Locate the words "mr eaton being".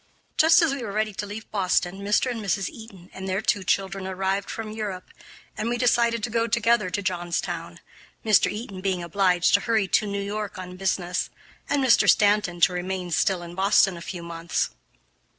8.25-9.03